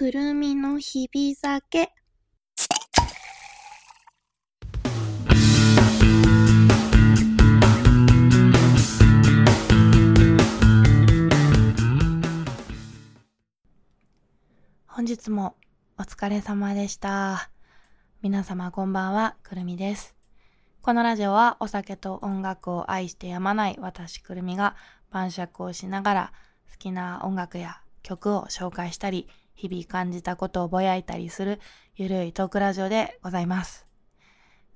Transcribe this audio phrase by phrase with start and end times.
[0.00, 1.90] くるみの日々酒。
[14.86, 15.56] 本日も
[15.98, 17.50] お疲れ様でした。
[18.22, 20.14] 皆様こんばんは、くるみです。
[20.80, 24.76] このラジオはお酒と音楽を愛してやまない私くるみが
[25.10, 26.32] 晩酌をしながら
[26.70, 29.26] 好きな音楽や曲を紹介したり、
[29.58, 31.58] 日々感じたことをぼやいたりする
[31.96, 33.88] ゆるいトークラジオでございます。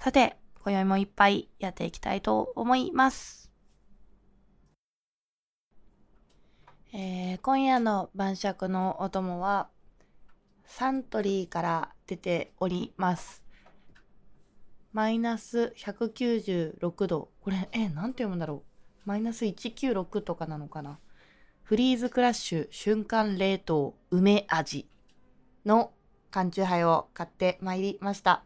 [0.00, 3.52] さて、今宵もいっぱいやっていきたいと思います。
[6.92, 9.68] えー今夜の晩酌のお供は
[10.64, 13.44] サントリーから出ております。
[14.92, 17.30] マイナス196度。
[17.41, 19.08] これ、え、なんて読むんだろう。
[19.08, 20.98] マイナス196とかなのかな。
[21.72, 24.86] フリーズクラッシュ瞬間冷凍梅味
[25.64, 25.91] の
[26.30, 28.44] 缶チューハイを買ってまいりました。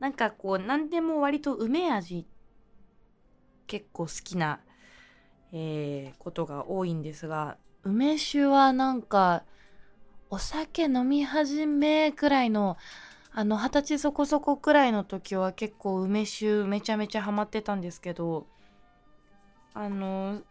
[0.00, 2.26] なんかこう、なんでも割と梅味
[3.68, 4.58] 結構好きな、
[5.52, 9.44] えーことが多いんですが、梅酒はなんか、
[10.28, 12.76] お酒飲み始めくらいの、
[13.32, 18.48] あの、二十歳そこそこくらいの時は結構梅酒めちゃめちゃハマってたんですけど、
[19.72, 20.42] あの、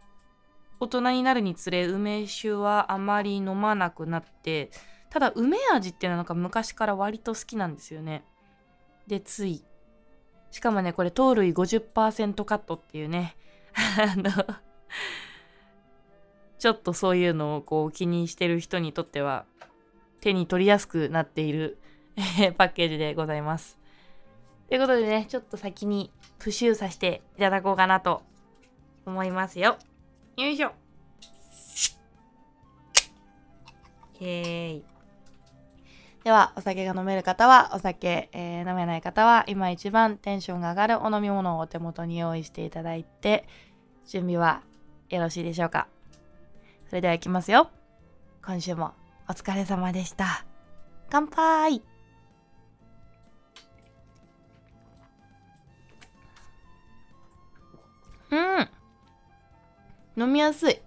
[0.80, 4.70] 大人になるにつれ梅酒はあまり飲まなくなって、
[5.10, 8.24] ただ梅味っていうのはなんか昔から割と好きなんですよね。
[9.06, 9.64] で、つい。
[10.50, 13.36] しかもね、これ糖類50%カットっていうね、
[13.74, 14.30] あの、
[16.58, 19.44] ちょっとそういうのをこう気にしてる人にとっては
[20.20, 21.78] 手に取りやすくなっている
[22.56, 23.78] パッケージでございます。
[24.68, 28.22] ということでね、ちょっと先にプシューさせていただこうかなと
[29.06, 29.76] 思いますよ。
[30.36, 30.72] よいしょ。
[34.20, 34.84] イエーイ。
[36.24, 43.46] では、お酒が飲める方はお酒、えー飲めない方は今一番テンションが上がるお飲み物をお手元に用意していただいて、
[44.06, 44.62] 準備は
[45.10, 45.86] よろしいでしょうか。
[46.88, 47.70] それでは行きますよ。
[48.44, 48.92] 今週も
[49.28, 50.44] お疲れ様でした。
[51.10, 51.82] 乾杯
[58.30, 58.68] うん
[60.16, 60.80] 飲みやすい。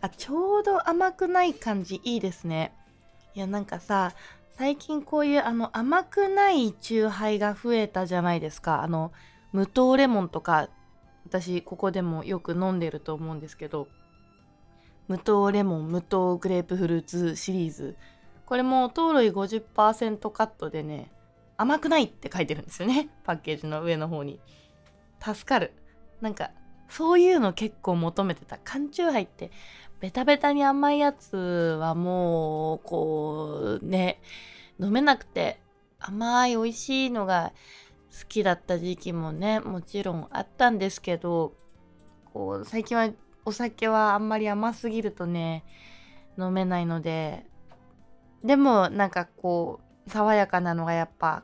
[0.00, 2.72] あ、ちょうど甘くない感じいいですね。
[3.34, 4.12] いや、なんかさ、
[4.56, 8.82] 最近こういうあの甘くないチューハイが増えたじゃないですか。
[8.82, 9.12] あの、
[9.52, 10.68] 無糖レモンとか、
[11.26, 13.88] 私ここでもよく飲んでると思うんですけど、
[15.08, 17.96] 無糖レモン、無糖グレープフルーツシリーズ。
[18.46, 21.10] これも糖類50%カットでね、
[21.56, 23.08] 甘くないって書いてるんですよね。
[23.24, 24.40] パッケージの上の方に。
[25.20, 25.72] 助かる。
[26.20, 26.50] なんか、
[26.92, 28.58] そういうの結構求めてた。
[28.62, 29.50] 缶チューハイって、
[30.00, 34.20] ベタベタに甘いやつはもう、こう、ね、
[34.78, 35.58] 飲めなくて、
[35.98, 37.54] 甘い美味しいのが
[38.10, 41.54] 好きだった時期もね、もちろんあったんですけど、
[42.34, 43.08] こう、最近は
[43.46, 45.64] お酒はあんまり甘すぎるとね、
[46.38, 47.46] 飲めないので、
[48.44, 51.42] でもなんかこう、爽やかなのがやっぱ、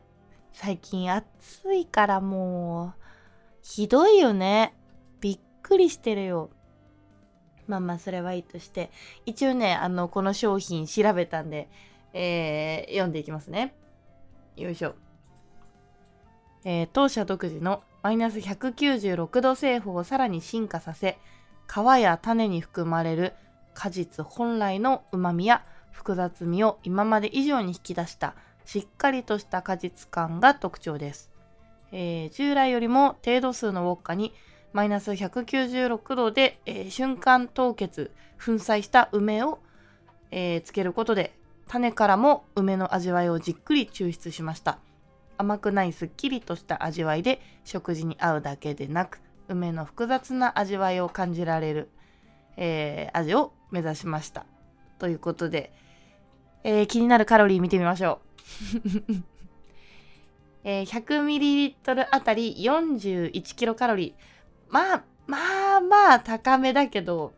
[0.53, 3.01] 最近暑いからもう、
[3.63, 4.75] ひどいよね。
[5.69, 6.51] くりしてるよ。
[7.67, 8.91] まあまあ、それはいいとして。
[9.27, 11.69] 一応ね、あの、この商品調べたんで、
[12.15, 13.75] えー読んでいきますね。
[14.57, 14.95] よいしょ。
[16.65, 21.19] えー当社独自のマイナス196度製法をさらに進化させ、
[21.69, 23.35] 皮や種に含まれる
[23.75, 28.35] 果実本来の旨味や複雑味を今まで以上に引き出した
[28.65, 31.31] しっかりとした果実感が特徴です。
[31.93, 34.33] えー従来よりも程度数のウォッカに
[34.73, 38.11] マイナス196度で、えー瞬間凍結、
[38.45, 39.61] 粉砕した梅を、
[40.31, 41.35] えーつけることで
[41.69, 44.79] 種からも梅の味わいをじっくり抽出しました。
[45.39, 51.89] 甘くないすっきりとした味わいで食事に合うだけでなく梅の複雑な味わいを感じられる、
[52.57, 54.47] えー味を目指しました。
[54.99, 55.73] ということで、
[56.65, 58.21] えー気になるカロリー見てみましょ
[59.15, 59.23] う。
[60.65, 64.13] えー 100ml あたり 41kcal。
[64.71, 67.33] まあ、まあまあ高めだけど、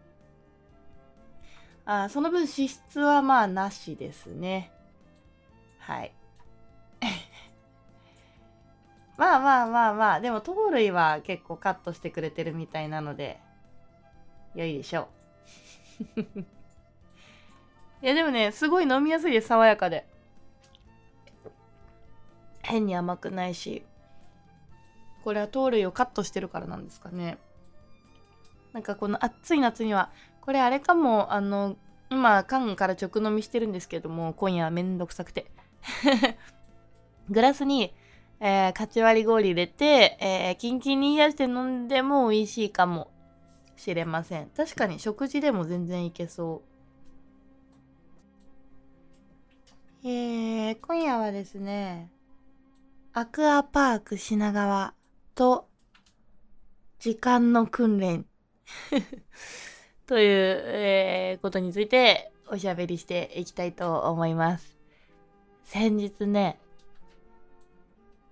[1.85, 4.73] あその分脂質はまあなしですね。
[5.79, 6.13] はい。
[9.17, 13.41] まあまあまあまあ、でも糖類は結構カットしてくれてるみたいなので、
[14.55, 15.09] 良いでしょ
[16.17, 16.21] う。
[18.03, 20.07] いやでもね、すごい飲みやすいです、爽やかで。
[22.63, 23.85] 変に甘くないし、
[25.25, 27.39] これは糖類をカットしてるからなんですかね。
[28.73, 31.77] なんかこの暑い夏には、これあれかも、あの、
[32.11, 35.51] 今缶から直飲みしてるんですけども今夜はめんどくさくて。
[37.31, 37.95] グラスに、
[38.41, 43.13] えー、かち割り氷入れて、えー、キンキンに冷やして飲んでも美味しいかも
[43.77, 44.51] しれません。
[44.51, 46.63] 確かに食事でも全然いけそ
[50.03, 50.09] う。
[50.09, 52.11] えー、今夜はですね
[53.13, 54.95] アクアパーク品川
[55.35, 55.69] と
[56.99, 58.27] 時間の訓練
[60.07, 64.77] という、えー、ことについておしゃべりしていきたいと思います。
[65.65, 66.59] 先日ね、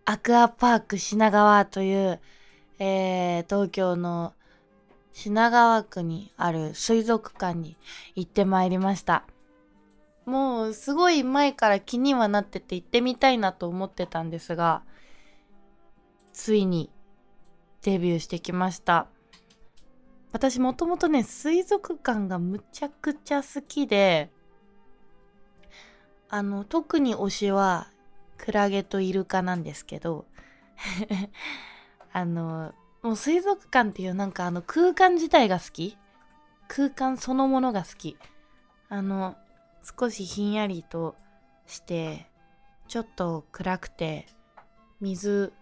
[0.04, 2.20] アクアパーク品川という、
[2.78, 4.34] えー、東京の
[5.12, 7.76] 品川区にある水族館に
[8.14, 9.24] 行ってまいりました。
[10.26, 14.82] もうすごい前から気にはなってて行ってみたいなと思ってたんですが、
[16.38, 16.88] ついに
[17.82, 19.08] デビューしてきました。
[20.30, 24.30] 私もともとね、水族館がむちゃくちゃ好きで、
[26.28, 27.88] あの、特に推しは
[28.36, 30.26] クラゲとイルカなんですけど、
[32.12, 35.98] あの、もう水族館っていうなんかあの空間自体が好き
[36.68, 38.16] 空間そのものが好き。
[38.88, 39.36] あの、
[39.82, 41.16] 少しひんやりと
[41.66, 42.30] して、
[42.86, 44.28] ちょっと暗くて、
[45.00, 45.52] 水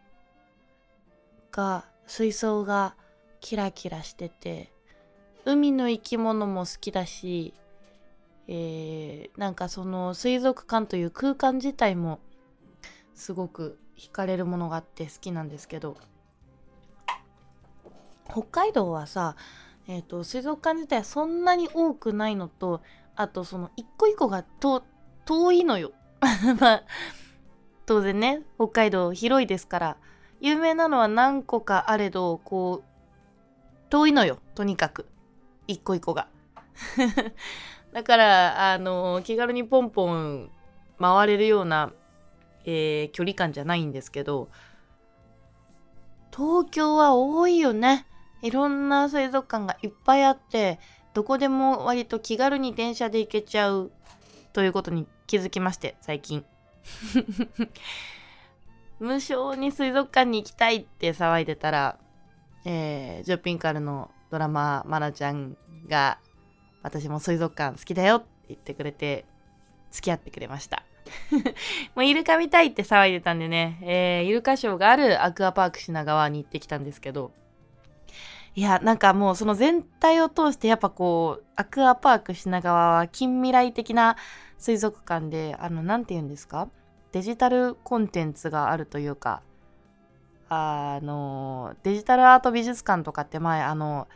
[1.57, 2.95] が、水槽が
[3.41, 4.71] キラキラしてて、
[5.47, 7.55] 海の生き物も好きだし、
[8.49, 12.21] えー、なんかその水族館という空間自体も
[13.15, 15.97] すごく惹かれるものがあって好きなんですけど
[18.31, 19.37] 北海道はさ、
[19.89, 22.83] えーと、水族館自体はそんなに多くないのと
[23.15, 24.45] あとその一個一個が
[25.25, 25.93] 遠いのよ。
[26.61, 26.83] まあ
[27.87, 29.97] 当然ね北海道広いですから
[30.41, 32.97] 有名なのは何個かあれどこう
[33.91, 35.07] 遠いのよとにかく。
[35.67, 36.29] 一個一個が。
[37.93, 40.51] だからあの気軽にポンポン
[41.01, 41.93] 回れるような、
[42.65, 44.49] えー、距離感じゃないんですけど
[46.35, 48.07] 東京は多いよね。
[48.43, 50.79] いろんな水族館がいっぱいあって
[51.15, 53.91] どこでも割と気軽に電車で行けちゃう
[54.53, 56.45] ということに気づきまして最近。
[58.99, 61.99] 無償に水族館に行きたいって騒いでたら、
[62.65, 65.57] えー、ジョピンカルのドラママナちゃん
[65.89, 66.19] が
[66.83, 69.25] 私も水族館好きだよって言ってくれて
[69.91, 70.83] 付き合ってくれました。
[71.95, 77.31] もうイルカ見たいって騒いでたんでね、えー、イルカショーがあるアクアパーク品川に行ってきたんですけど
[78.57, 84.17] いやなんかもうその全体を通してやっぱこうアクアパーク品川は近未来的な
[84.59, 86.69] 水族館であの何て言うんですか？
[87.17, 89.41] デジタルコンテンツがあるというか
[90.51, 94.07] あのデジタルアート美術館とかって前あの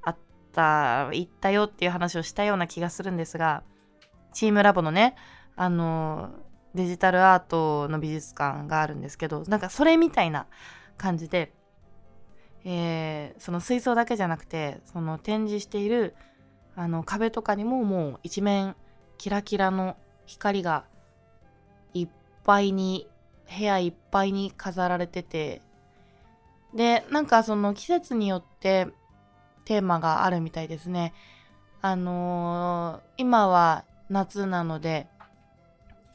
[0.00, 0.16] あっ
[0.50, 3.64] た行ったよっていう話をしたような気がするんですが
[4.32, 5.14] チームラボのね
[5.56, 6.30] あの
[6.74, 10.46] デジタルアートの美術館があるんですけどなんかそれみたいな
[10.96, 11.52] 感じで
[12.64, 16.14] えー、その水槽だけじゃなくてその展示している
[16.76, 18.74] あの壁とかにももう一面
[19.18, 20.84] キラキラの光が
[22.44, 23.08] ぱいに
[23.58, 25.62] 部屋いっぱいに飾られてて。
[26.74, 28.88] でなんかその季節によって
[29.66, 31.12] テーマがあるみたいですね。
[31.82, 35.08] あのー、今は夏なので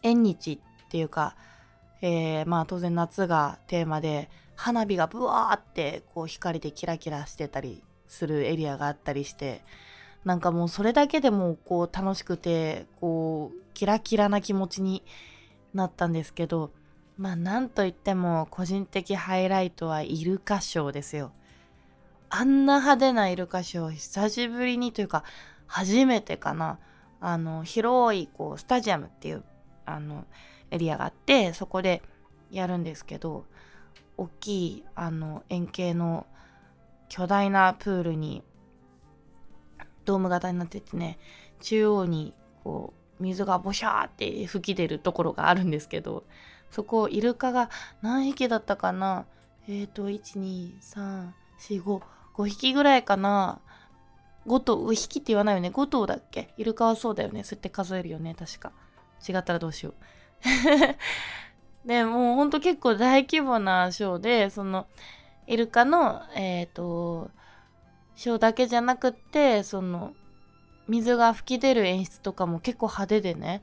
[0.02, 1.36] 縁日っていうか、
[2.02, 9.62] えー、まあ当然夏がテーマで花火がブワーってこう光でキラキラしてたりするエリアがあったりして
[10.26, 15.04] なんかもうそれだけでもこう楽しくてこうキラキラな気持ちに
[15.78, 16.72] なったんですけど
[17.18, 21.32] まあなんといっても個人的ハイライトはイルカショーですよ。
[22.30, 25.24] あんな派手なイルカショー久しぶりにというか
[25.66, 26.78] 初めてかな
[27.22, 29.44] あの広いこうスタジアムっていう
[29.86, 30.26] あの
[30.70, 32.02] エリアがあってそこで
[32.52, 33.46] やるんですけど
[34.18, 36.28] 大きいあの円形の
[37.08, 38.44] 巨大なプールに
[40.04, 41.18] ドーム型になっててね
[41.62, 46.24] 中央にこう水がボシャーって吹き出るところがあるんですけど
[46.72, 47.70] そこイルカが
[48.02, 49.26] 何匹だったかな？
[49.68, 52.02] えっ、ー、と12345
[52.36, 53.60] 5匹ぐらいかな
[54.46, 56.54] ？5頭匹って言わないよね？5頭だっけ？
[56.58, 57.44] イルカはそうだよね。
[57.44, 58.72] そうやって数えるよね確か。
[59.28, 59.94] 違ったらどうしよう。
[61.88, 64.88] で、もうほんと結構大規模なショーで、その、
[65.48, 67.32] イルカの、えっ、ー、と、
[68.16, 70.14] ショーだけじゃなくって、その、
[70.88, 73.62] 水が噴き出る演出とかも結構派手でね。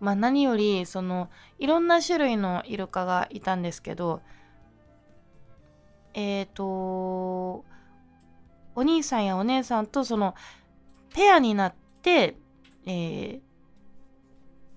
[0.00, 4.22] まあ何より、その、いろんな種類のイルカがいたんですけど、
[6.14, 7.64] えっ、ー、と、
[8.74, 10.34] お兄さんやお姉さんとその、
[11.14, 12.36] ペアになって、
[12.86, 13.40] えー、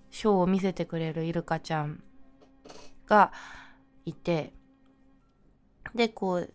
[0.09, 2.03] ショーを見せてくれるイルカちゃん
[3.05, 3.31] が
[4.05, 4.53] いて、
[5.93, 6.53] で、こう、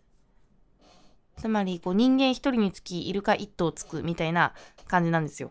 [1.37, 4.53] つまり、こう、人間一人につきイルカ一頭つくみたいな
[4.89, 5.51] 感じなんですよ。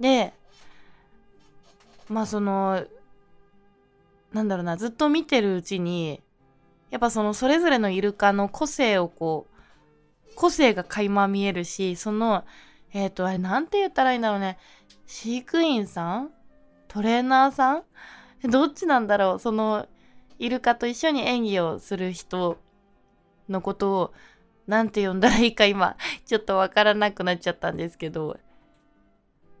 [0.00, 0.32] で、
[2.08, 2.84] まあその、
[4.32, 6.20] なんだろうな、ずっと見てるうちに、
[6.90, 12.44] やっぱそのそれぞれのイルカの個性をこう、個性が垣間見えるし、その、
[12.92, 14.58] えっ、ー、と、あれなんて言ったらいいんだろうね。
[15.06, 16.30] 飼育員さん？
[16.88, 17.84] トレーナーさん？
[18.50, 19.38] どっちなんだろう？
[19.38, 19.86] その、
[20.38, 22.58] イルカと一緒に演技をする人
[23.48, 24.12] のことを、
[24.66, 28.38] なんて呼んだらいいか今、 ちょっとわからなくなっちゃったんですけど、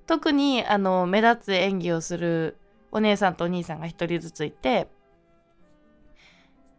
[0.06, 2.56] 特に、あの、目立つ演技をする
[2.90, 4.88] お姉さんとお兄さんが一人ずついて、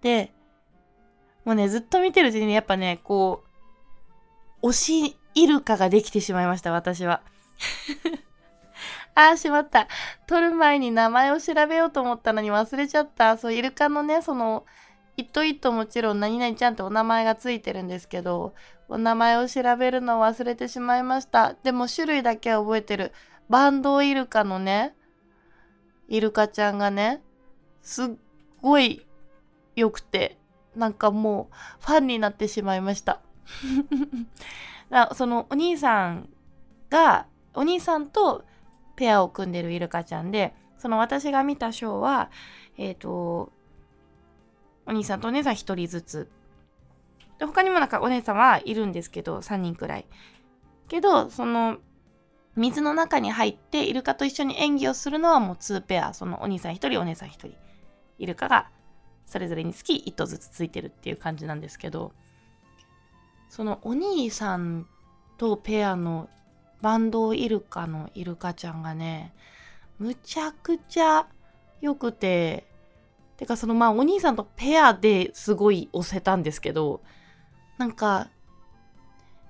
[0.02, 0.32] で、
[1.46, 3.44] もうね、ずっと見てるうちに、やっぱね、こ
[4.62, 7.22] う、推しイルカができてしまいました、私は。
[9.16, 9.88] あーしまった。
[10.26, 13.38] 撮る前に名前を調べようと思ったのに忘れちゃった。
[13.38, 14.66] そう、イルカのね、その、
[15.16, 18.54] 一頭一頭もちろん何々ちゃんってお名前がついてるんですけど、
[18.90, 21.56] お名前を調べるのを忘れてしまいました。
[21.64, 23.12] でも種類だけは覚えてる。
[23.50, 24.96] バンドイルカのね、
[26.08, 27.22] イルカちゃんがね、
[27.82, 28.08] すっ
[28.62, 29.06] ごい
[29.76, 30.38] 良くて、
[30.76, 33.22] なんかもうファンになってしまいました。
[35.16, 36.30] そのお兄さん
[36.90, 38.46] が、お兄さんと
[38.96, 42.30] ペアを組んでるイルカちゃんで、その私が見たショーは、
[42.78, 43.52] えっ、ー、と、
[44.86, 46.32] お兄さんとお姉さん1人ずつ。
[47.40, 50.06] で、他にもなんかお姉さんはいるんですけど、3人くらい。
[50.88, 51.78] けど、その、
[52.56, 56.14] 水の中に入ってイルカと一緒に演技をするのはもう2ペア。
[56.14, 57.56] そのお兄さん1人、お姉さん1人。
[58.20, 58.70] イルカが
[59.26, 62.14] それぞれにつき1頭ずつついてるっていう感じなんですけど、
[63.50, 64.88] そのお兄さん
[65.38, 66.30] とペアの
[66.82, 69.34] バンドイルカのイルカちゃんがね、
[69.98, 71.28] むちゃくちゃ
[71.82, 72.68] 良くて、
[73.38, 77.02] てかそのまあお兄さんとペアですごい押せたんですけど、
[77.78, 78.30] なんか、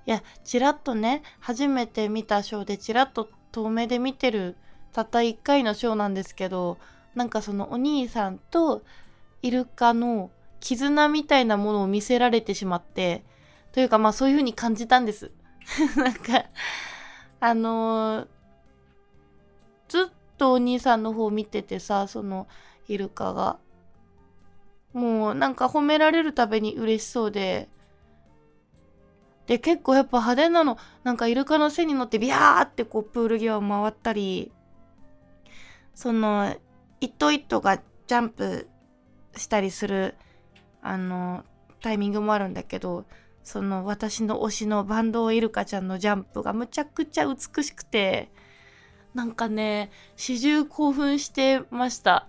[0.06, 4.56] いや、ちらっとね、初めて見たショーでちらっと遠目で見てる
[4.92, 6.78] たった1回のショーなんですけど、
[7.14, 8.82] なんかそのお兄さんと
[9.42, 13.24] イルカの絆みたいなものを見せられてしまって、
[13.72, 15.32] というかまあそういう風に感じたんです。
[15.96, 16.44] なんか、
[17.40, 18.26] あのー、
[19.88, 20.06] ずっ
[20.38, 22.46] とお兄さんの方見ててさ、その
[22.88, 23.58] イルカが。
[24.94, 27.68] もうなんか褒められるたびに嬉しそうで、
[29.46, 34.52] で、結構やっぱ派手なの、なんかイルカの背に乗ってビャーってこうプール際を回ったり、
[35.94, 36.56] その、
[37.00, 38.68] 一頭一頭がジャンプ
[39.36, 40.14] したりする、
[40.80, 41.44] あの、
[41.82, 43.04] タイミングもあるんだけど、
[43.42, 48.30] その私の推しのバンドイルカちゃんのジャンプがむちゃくちゃ美しくて、
[49.14, 52.26] なんかね、始終興奮してました。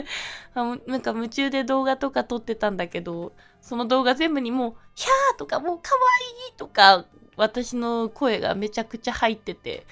[0.54, 7.04] なんか夢中で動画とか撮ってたんだけど、その動画全部にもう、ヒャーとかもう可愛いとか、
[7.36, 9.86] 私の声がめちゃくちゃ入ってて。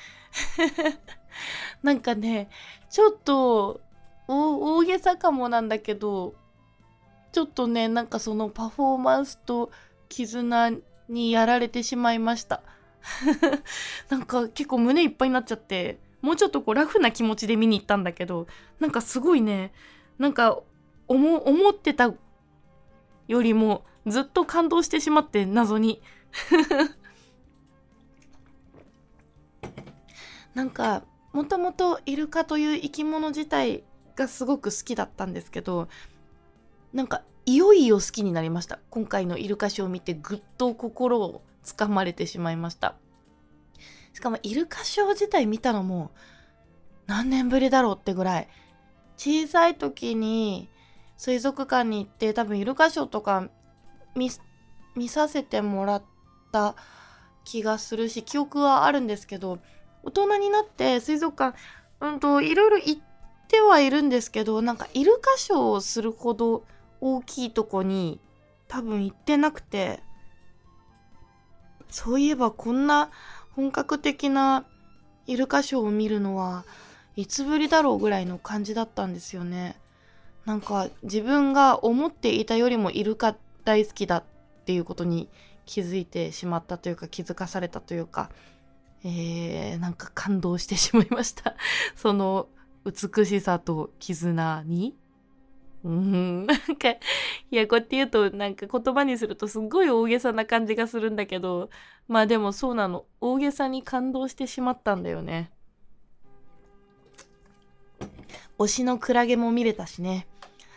[1.82, 2.48] なんかね、
[2.88, 3.82] ちょっと、
[4.26, 6.34] 大げさかもなんだけど、
[7.32, 9.70] ちょっとね、なんかそのパフォーマンスと
[10.08, 10.72] 絆
[11.08, 12.62] にやられてしまいました。
[14.08, 18.46] なんか結構胸いっぱいになっちゃって、もうちょっとこうラフな気持ちで見に行ったんだけど、
[18.78, 19.72] なんかすごいね、
[20.18, 20.60] なんか
[21.08, 22.12] 思思ってた
[23.28, 26.02] よりもずっと感動してしまって謎に。
[30.54, 33.84] なんかもともとイルカという生き物自体
[34.16, 35.88] がすごく好きだったんですけど
[36.92, 42.96] なんかいよいよ好きになりました今回のイルカショーを見てぐっと心をつかまれてしまいました
[44.12, 46.10] しかもイルカショー自体見たのも
[47.06, 48.48] 何年ぶりだろうってぐらい
[49.16, 50.68] 小さい時に
[51.16, 53.48] 水族館に行って多分イルカショーとか
[54.14, 56.02] 見させてもらっ
[56.52, 56.74] た
[57.44, 59.58] 気がするし記憶はあるんですけど
[60.02, 61.58] 大人になって水族館
[62.00, 63.00] うんといろいろ行っ
[63.48, 66.64] てはいるんですけどなんかイルカショーをするほど
[67.00, 68.20] 大きいとこに
[68.68, 70.00] 多分行ってなくて。
[71.90, 73.10] そういえばこんな
[73.56, 74.64] 本格的な
[75.26, 76.64] イルカショーを見るのは
[77.16, 79.76] いつぶりだろうぐらいの感じだったんですよね。
[80.46, 84.24] なんか自分が思っていたよりもイルカ大好きだっ
[84.64, 85.28] ていうことに
[85.66, 88.30] 気づいてしまったというか気づかされたというか、
[89.04, 91.54] えー、なんか感動してしまいました。
[91.94, 92.48] その
[92.84, 94.96] 美しさと絆に
[95.84, 96.46] うん。
[96.46, 96.98] なんかい
[97.50, 101.70] やこうやって言うとなんか言葉にするとすっごい大げさな感じがするんだけど
[102.08, 103.06] まあでもそうなの。
[103.20, 105.50] 大げさに感動してしまったんだよね。
[108.58, 110.26] 推しのクラゲも見れたしね。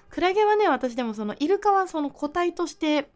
[0.09, 3.09] クラゲはね私でもそのイルカはその個体として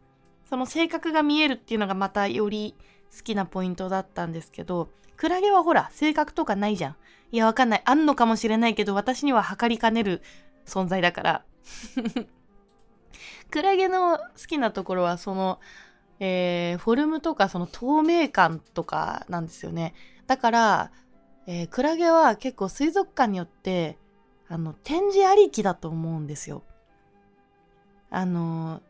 [0.48, 2.74] その性格が見えるっていうのがまたより
[3.16, 6.96] 好きなポイントだったんですけどクラゲはほら性格とかないじゃん。
[7.30, 7.82] いやわかんない。
[7.84, 10.22] あんのかもしれないけど私には測りかねる
[10.66, 11.44] 存在だから
[13.50, 15.58] クラゲの好きなところはその、
[16.20, 19.94] えー、フォルムとかその透明感とかなんですよね。
[20.26, 20.92] だから、
[21.46, 23.96] えー、クラゲは結構水族館によって
[24.48, 26.62] あの展示ありきだと思うんですよ。
[28.10, 28.80] あの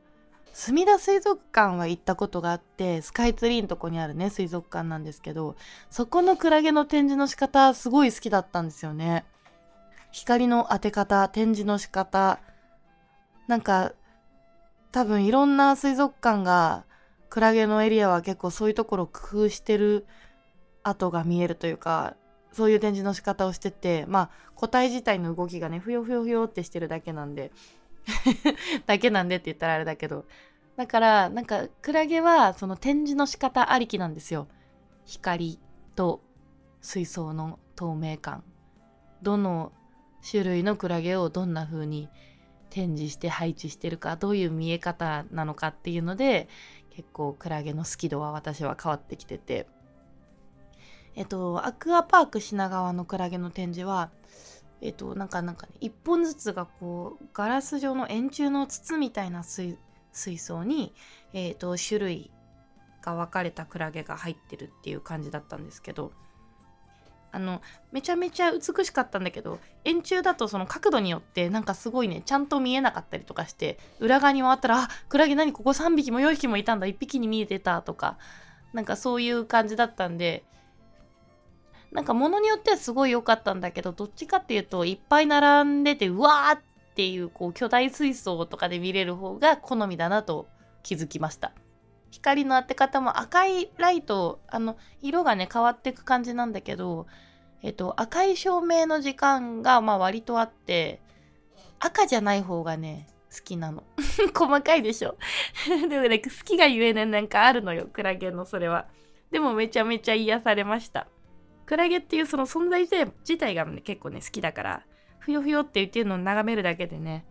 [0.53, 5.57] 墨田水族館は行ったことがあってスカイツリーのとこにあるね水族館なんですけど
[5.89, 9.25] そこのクラゲの展示の仕方すごい好きだったんですよね。
[10.11, 12.41] 光の当て方展示の仕方
[13.49, 13.93] なんか
[14.93, 16.85] 多分いろんな水族館が
[17.28, 20.07] クラゲのエリアは結構そういうところを工夫してる
[20.83, 22.14] 跡が見えるというか
[22.52, 27.50] そういう展示の仕方をしててまあ個体自体の動きがねふよふよふよってしてるだけなんで
[28.87, 30.25] だけなんでって言ったらあれだけど
[30.78, 34.47] だからなんかクラゲはその展示の仕方ありきなんですよ。
[35.05, 35.59] 光
[35.97, 36.23] と
[36.81, 38.45] 水槽の透明感。
[39.21, 39.73] どの
[40.31, 42.09] 種類のクラゲをどんな風に
[42.71, 46.49] 展示して配置してるかどういう見え方なのかっていうので
[46.91, 49.67] 結構クラゲの好き度は私は変わってきてて。
[51.19, 54.11] えっとアクアパーク品川のクラゲの展示は
[54.81, 59.77] えっとなんかなんかね一本ずつがこうガラス状の円柱の筒みたいな水
[60.13, 60.95] 槽に
[61.33, 62.31] えっと種類
[63.03, 66.13] が分かれたクラゲが入ってるっていう感じだったんですけど
[67.31, 67.61] あの
[67.93, 78.19] めちゃめちゃ美しかったんだけど円柱だとその角度によってなんかすごいねちゃんと見えなかったりとかして裏側に回ったらあクラゲ何ここ3匹も4匹もいたんだ1匹に見えてたとか
[78.73, 80.45] なんかそういう感じだったんで
[81.93, 86.61] なんか物によってはすごい良かったんだけどどっちかっていうといっぱい並んでてうわーっ
[86.95, 90.49] ていうこう巨大水槽とかで見れる方が好みだなと
[90.83, 91.53] 気づきました。
[92.11, 97.07] 光の当て方も赤いライト、あの、色がね、変わっていく感じなんだけど、
[97.62, 101.01] えっと、赤い照明の時間が、まあ割とあって、
[101.81, 103.85] 赤じゃない方がね、好きなの。
[104.35, 105.16] 細かいでしょ？
[105.88, 108.87] でもね、好きがゆえね、なんかあるのよ、クラゲのそれは。
[109.31, 111.07] でもめちゃめちゃ癒されました。
[111.66, 114.83] クラゲっていうその存在自体が、ね、結構ね、好きだから、
[115.18, 117.27] ふよふよって言ってるのを眺めるだけでね、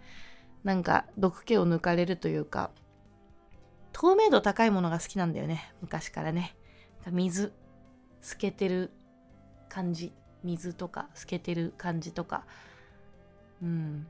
[0.64, 2.70] なんか毒気を抜かれるというか、
[4.00, 5.74] 透明度高いものが好きなんだよね。
[5.82, 6.56] 昔からね。
[7.10, 7.52] 水
[8.22, 8.92] 透けてる
[9.70, 10.14] 感じ。
[10.44, 12.46] 水とか透けてる感じとか。
[13.64, 14.06] うん。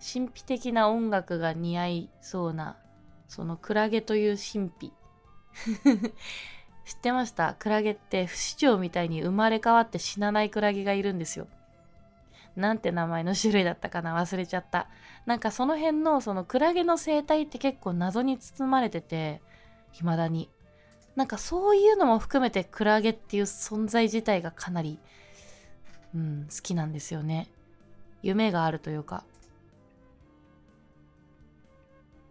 [0.00, 2.78] 神秘的な音楽が似合いそうな
[3.28, 4.92] そのクラゲという神秘。
[6.86, 7.56] 知ってました？
[7.58, 11.46] クラゲって不死鳥みたいに生まれ変わって死なないクラゲがいるんですよ。
[12.56, 14.16] なんて名前の種類だったかな？
[14.16, 14.88] 忘れちゃった。
[15.26, 19.40] なんかその辺のそのクラゲの生態って結構謎に包まれてて、
[19.92, 20.50] 未だに。
[21.16, 24.98] なんかそういうのも含めてクラゲっていう存在自体がかなり、
[26.14, 27.48] うん、好きなんですよね。
[28.22, 29.24] 夢があるというか。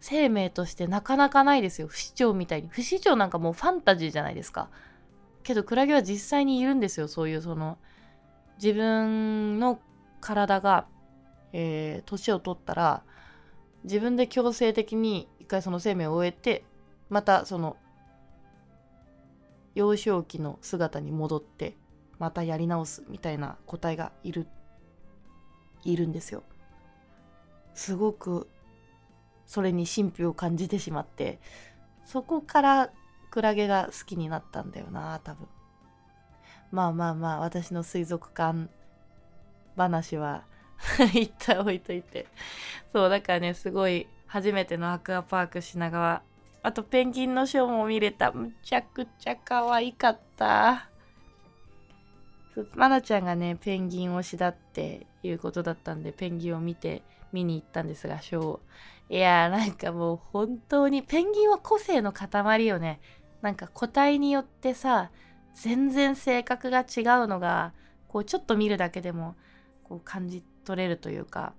[0.02, 1.88] 生命としてなかなかないですよ。
[1.88, 2.70] 不死鳥みたいに。
[2.70, 4.70] 不死鳥なんかもうファンタジーじゃないですか。
[5.44, 7.08] けどクラゲは実際にいるんですよ。
[7.08, 7.78] そういうその
[8.62, 9.80] 自分の
[10.20, 10.88] 体が、
[11.54, 13.04] えー、年を取ったら
[13.84, 16.64] 自分で強制的に一回その生命を終えて
[17.10, 17.78] またその
[19.76, 21.76] 幼少期の姿に戻って
[22.18, 24.48] またやり直すみたいな個体がいる
[25.84, 26.44] いるんですよ。
[27.74, 28.50] すごく
[29.46, 31.40] それに神秘を感じてしまって
[32.04, 32.90] そこから
[33.32, 35.48] クラゲが好きになったんだよな多分。
[36.72, 38.70] まあまあまあ私の水族館
[39.80, 40.44] 話は
[41.14, 42.28] 一旦置いといて。
[42.92, 46.22] そうだからねすごい初めてのアクアパーク品川。
[46.62, 48.32] あとペンギンのショーも見れた。
[48.32, 50.90] むちゃくちゃ可愛かった。
[52.76, 63.00] まなちゃんがねペンギン推しだっていうことだったんでペンギンを見て見に行ったんですがショーいやーなんかもう本当にペンギンは個性の塊よね。
[63.42, 65.12] なんか個体によってさ
[65.54, 67.74] 全然性格が違うのが
[68.08, 69.36] こうちょっと見るだけでも
[69.90, 71.54] こう感じ取れるというか。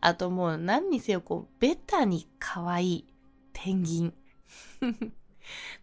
[0.00, 3.06] あともう何にせよこうベタに可愛い
[3.52, 4.14] ペンギン。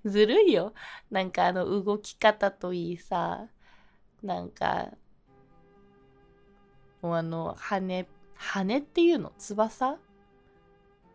[0.03, 0.73] ずるいよ。
[1.11, 3.47] なんかあの動き方といいさ。
[4.21, 4.89] なんか
[7.01, 9.31] もうあの羽羽っていうの？
[9.37, 9.97] 翼？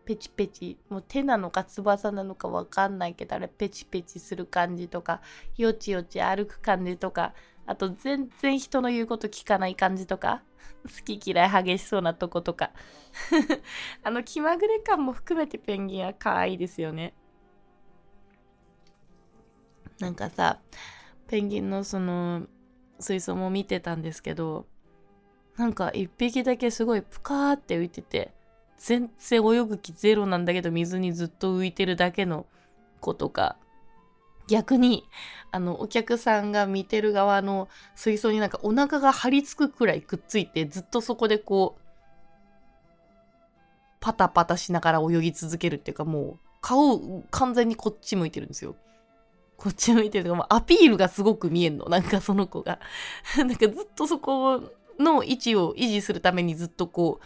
[0.06, 0.78] ペチペチ。
[0.88, 5.20] もう手なのか翼なのかわかんないけどあれペチペチする感じとか
[5.56, 7.34] よちよち歩く感じとか
[7.66, 10.42] あと全然人の言うこと聞かない感じとか
[10.84, 12.70] 好き嫌い激しそうなとことか。
[14.02, 17.14] あの気まぐれ感も含めてペンギンは可愛いですよね。
[19.98, 20.60] なんかさ
[21.28, 22.46] ペンギンのその
[22.98, 24.66] 水槽も見てたんですけど
[25.56, 28.32] なんか一匹だけすごいプカーって浮いてて
[28.76, 32.46] 全然泳ぐ気ゼロなんだけど水にずっと浮いてるだけの
[33.00, 33.56] 子とか
[34.48, 35.04] 逆に
[35.50, 41.82] あのお客さんが見てる側の水槽になんかお腹が張り付くくらいくっついてずっとそこでこう
[44.00, 48.76] パタパタしながら泳ぎ続けるっていうかもう顔完全にこっち向いてるんですよ。
[49.56, 51.86] こっち向いてるとか、もうアピールがすごく見えんの。
[51.86, 52.80] なんかその子が。
[53.36, 57.24] なんかずっとそこの位置を維持するためにずっとこう、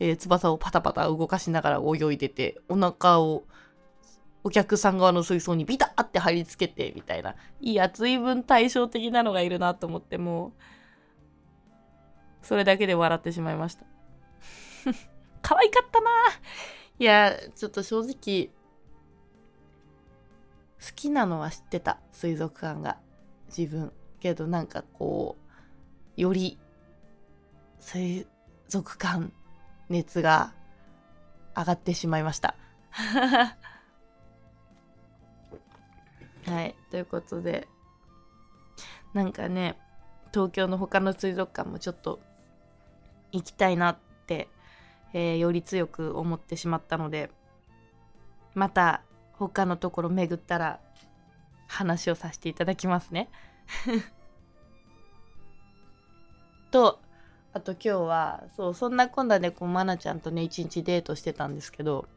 [0.00, 3.44] えー、翼をパタパタ動かしながら泳いでて、お腹を
[4.44, 7.34] お客さん側の水槽にビタって貼り付けて、みたいな。
[7.60, 10.52] いや、随分対照的なのがいるなと思って、もう、
[12.42, 13.86] それだけで笑ってしまいました。
[15.40, 16.10] 可愛かったな
[16.98, 18.50] いや、ちょっと正直、
[20.86, 22.98] 好きなのは知ってた、水族館が。
[23.48, 23.92] 自分。
[24.20, 25.36] けどなんかこ
[26.16, 26.58] う、より
[27.78, 28.26] 水
[28.68, 29.30] 族館
[29.90, 30.54] 熱が
[31.54, 32.56] 上がってしまいました。
[36.46, 36.74] はい。
[36.90, 37.68] ということで、
[39.12, 39.78] なんかね、
[40.32, 42.20] 東京の他の水族館もちょっと
[43.32, 44.48] 行きたいなって、
[45.12, 47.30] えー、より強く思ってしまったので、
[48.54, 49.02] また
[49.32, 50.80] 他のところ巡ったら
[51.66, 53.28] 話をさせていただきますね。
[56.70, 57.00] と、
[57.52, 62.08] あと今日は、そう、そんなこんなでこう、まなちゃんとね、一日デートしてたんですけど、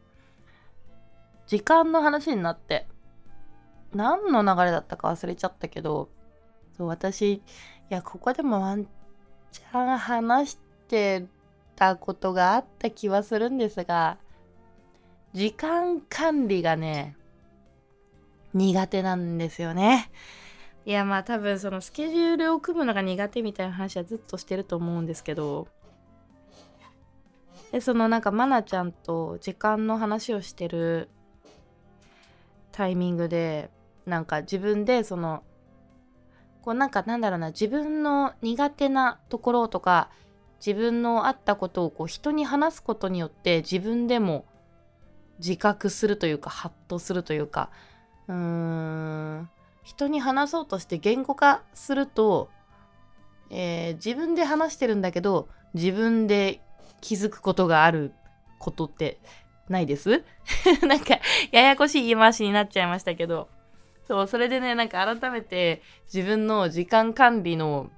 [1.46, 2.88] 時間の話になって、
[3.98, 6.10] 何の流れだったか忘れちゃったけど、
[6.78, 7.42] そう、私、い
[7.90, 8.86] や、ここでもワン
[9.52, 10.58] チャン話し
[10.88, 11.26] て
[11.76, 14.18] たことがあった気はするんですが、
[15.34, 17.18] 時間管理がね、
[18.54, 20.10] 苦手なんですよね。
[20.88, 25.68] いやまあ多分そのスケジュールを組むのが苦手みたいな話はずっとしてると思うんですけど
[27.74, 31.10] でそのなんかまなちゃんと時間の話をしてる
[32.72, 33.70] タイミングで
[34.08, 35.44] なんか自分でその
[36.62, 40.10] こうなんかなんだろうな自分の苦手なところとか
[40.66, 44.46] 自分のあったことをこう人に話すことによって自分でも
[45.40, 47.70] 自覚するというかハッとするというか
[48.28, 49.50] うーん
[49.84, 52.50] 人に話そうとして言語化すると、
[53.50, 56.62] えー、自分で話してるんだけど自分で
[57.02, 58.14] 気づくことがある
[58.58, 59.20] ことって
[59.70, 60.24] ないです？
[60.88, 61.20] なんか
[61.52, 63.50] ややこしい言い回しになっちゃいましたけど。
[64.08, 67.90] そうそれでねなんか改めて自分の時間管理の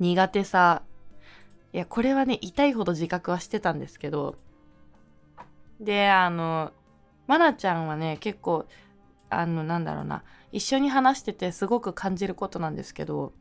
[0.00, 0.82] 苦手さ。
[1.74, 4.36] いやこれはね痛いほど自覚はしてたんですけど。
[5.80, 6.72] であの
[7.26, 8.66] まなちゃんはね結構
[9.30, 10.22] あのなんだろうな。
[10.52, 13.32] 一緒に話しててすごく感じることなんですけど。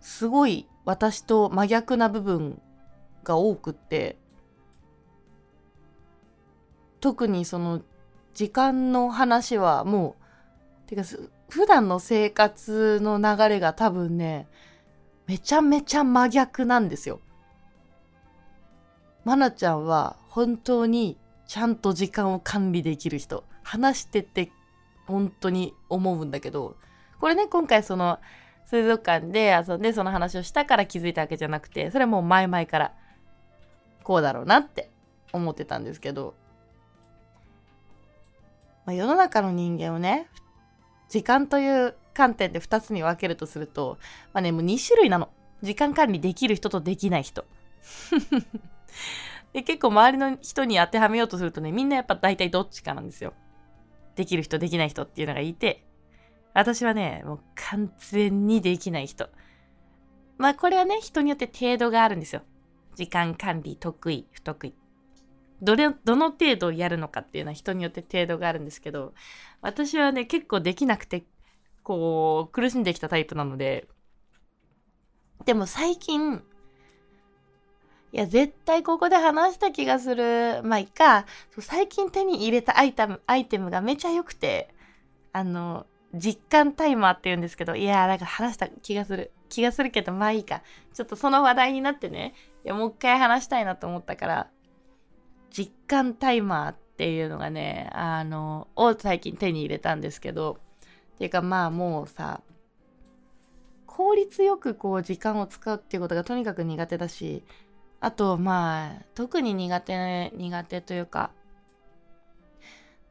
[0.00, 2.62] すごい私と真逆な部分
[3.24, 4.16] が多くって。
[7.00, 7.82] 特にその
[8.38, 10.14] 時間の話はも
[10.86, 11.02] うてか
[11.48, 14.46] 普段の生活の流れが多分ね
[15.26, 17.18] めちゃめちゃ真逆なんですよ。
[19.24, 24.52] まなちゃんは本当にちゃんと時間を管理できる人話してて
[25.08, 26.76] 本当に思うんだけど、
[27.18, 28.20] これね、今回その
[28.66, 32.92] 水族館で遊んでその話をしたから気づいたわけじゃなくて、それはもう前々から
[34.04, 34.92] こうだろうなって
[35.32, 36.36] 思ってたんですけど、
[38.88, 40.30] まあ、世の中の人間をね、
[41.10, 43.98] 時間という観点で2つに分けるとすると、
[44.32, 45.28] まあね、もう2種類なの。
[45.60, 47.44] 時間管理できる人とできない人。
[49.52, 53.34] で結構周りの人に当てはめようとするとね、みんなやっぱ大体どっちかなんですよ。
[54.16, 55.84] できる人、できない人っていうのがいて、
[56.54, 59.28] 私はね、もう完全にできない人。
[60.38, 62.40] まあこれはね、人によって程度があるんですよ。
[62.94, 64.74] 時間管理得意、不得意。
[65.62, 69.14] どれ、どの程度やるのかっていうのは人によって程度があるんですけど、
[69.60, 71.24] 私はね、結構できなくて、
[71.82, 73.88] こう、苦しんできたタイプなので、
[75.44, 76.42] でも最近、
[78.12, 80.62] いや、絶対ここで話した気がする。
[80.64, 81.26] まあ、いいか。
[81.58, 84.74] 最近手に入れたアイテム、アイテムがめちゃ良くて、
[85.32, 89.32] あの、実感タイマーって言うんですけど、いやーなんか話した気がする。
[89.50, 90.62] 気がするけど、まあいいか。
[90.94, 94.50] ちょっとその話題になってね、いやもう一回話したいなと思ったから、
[95.50, 100.58] 実感タイマーっていうのがね、あの、を最近手に入れたんですけど、
[101.14, 102.42] っていうかまあもうさ、
[103.86, 107.42] 効率よくこう時間を使うっていうことがとにかく苦手だし、
[108.00, 111.32] あとまあ、特に苦手、苦手というか、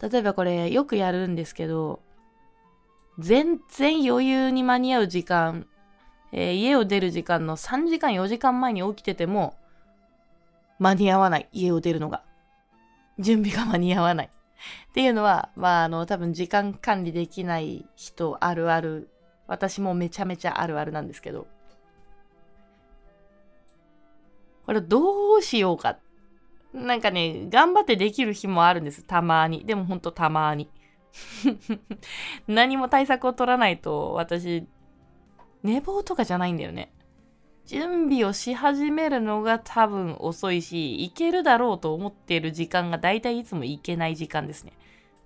[0.02, 2.00] 例えばこれよくやるんですけど、
[3.20, 5.68] 全然余裕に間に合う時間、
[6.32, 9.56] えー、家を出る時間の3時間4時間前に起きてても
[10.78, 12.27] 間に合わない家を出るのが。
[13.20, 14.30] 準備が間に合わない。
[14.90, 19.10] っていうのはまああの多分時間管理できない人あるある
[19.48, 21.48] 私もめちゃめちゃあるあるなんですけど。
[24.66, 25.98] これどうしようか。
[26.74, 29.04] なんかね頑張ってできる日もあるんです。
[29.04, 29.66] たまに。
[29.66, 30.70] でもほんとたまに。
[32.48, 34.68] 何も対策を取らないと私
[35.64, 36.92] 寝坊とかじゃないんだよね。
[37.68, 44.72] 準備をし始めるのが多分遅いしいけるだろうと思っている時間が大体いつもいけない時間ですね。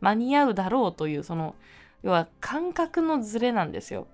[0.01, 1.56] 間に合うだろうというその
[2.01, 4.08] 要は感覚のズレなんですよ。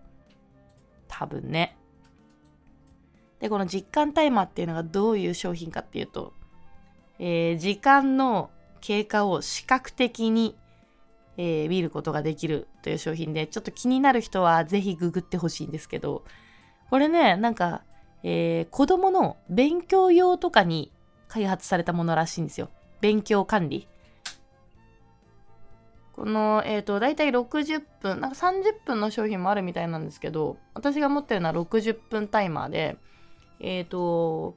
[1.08, 1.78] 多分ね。
[3.40, 6.34] でこの実感タイマーっていうのがどういう商品かっていうと、
[7.20, 8.50] えー、時間の
[8.82, 10.56] 経過を視覚的に
[11.38, 16.24] えー、見ることができるという商品で、ちょっと気になる人はぜひググってほしいんですけど、
[16.90, 17.84] これね、なんか、
[18.24, 20.92] えー、子供の勉強用とかに
[21.28, 22.70] 開発されたものらしいんですよ。
[23.02, 23.88] 勉強管理。
[26.14, 32.98] この、えっ、ー、と、だいたい60分、なんか30分の商品もあるみたいなんですけど、私が持ってるのは60分タイマーで、
[33.60, 34.56] えっ、ー、と、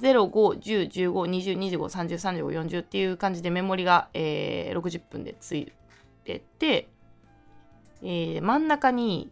[0.00, 5.72] 0、5、10、15、20、25、30、35、40っていう感じでメモリが、えー、60分でつい
[6.24, 6.88] てて、
[8.02, 9.30] えー、真ん中に